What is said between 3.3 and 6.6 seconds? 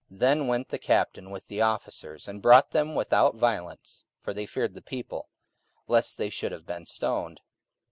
violence: for they feared the people, lest they should